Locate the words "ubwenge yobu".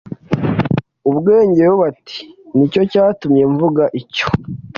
1.09-1.83